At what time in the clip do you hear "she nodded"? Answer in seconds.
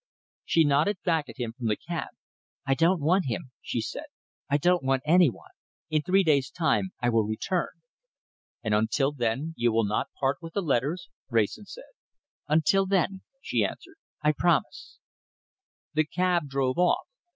0.45-0.97